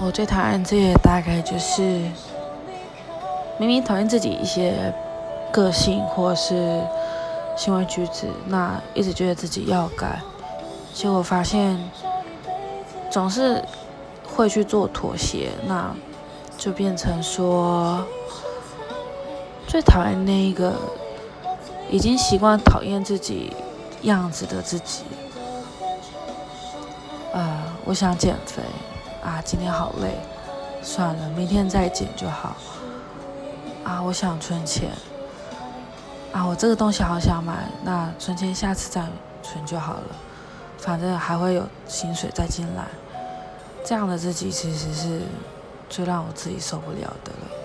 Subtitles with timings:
[0.00, 1.82] 我最讨厌这个大概就是
[3.58, 4.92] 明明讨厌自己一些
[5.50, 6.82] 个性或是
[7.56, 10.20] 行为举止，那一直觉得自己要改，
[10.92, 11.78] 结果发现
[13.10, 13.64] 总是
[14.26, 15.94] 会去做妥协，那
[16.58, 18.04] 就变成说
[19.66, 20.74] 最讨厌那一个
[21.88, 23.52] 已经习惯讨厌自己
[24.02, 25.04] 样子的自己。
[27.32, 28.62] 呃，我想减肥。
[29.24, 30.20] 啊，今天好累，
[30.82, 32.56] 算了，明天再减就好。
[33.82, 34.90] 啊，我想存钱。
[36.32, 39.02] 啊，我这个东西好想买，那存钱下次再
[39.42, 40.16] 存就好了，
[40.78, 42.84] 反正还会有薪水再进来。
[43.84, 45.22] 这样的自己其实是
[45.88, 47.63] 最让我自己受不了的了。